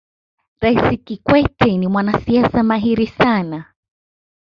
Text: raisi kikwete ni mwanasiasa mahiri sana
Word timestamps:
raisi 0.61 0.97
kikwete 0.97 1.77
ni 1.77 1.87
mwanasiasa 1.87 2.63
mahiri 2.63 3.07
sana 3.07 3.65